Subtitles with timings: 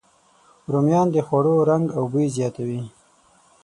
[0.71, 2.81] رومیان د خوړو رنګ او بوی زیاتوي